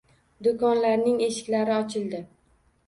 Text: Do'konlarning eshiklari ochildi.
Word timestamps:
Do'konlarning 0.47 1.21
eshiklari 1.29 1.79
ochildi. 1.79 2.27